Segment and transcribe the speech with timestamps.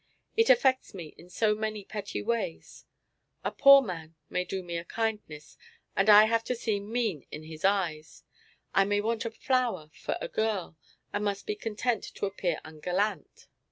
[0.35, 2.85] It affects me in so many petty ways.
[3.43, 5.59] A poor man may do me a kindness,
[5.95, 8.23] and I have to seem mean in his eyes.
[8.73, 10.75] I may want a flower for a girl,
[11.13, 13.45] and must be content to appear ungallant.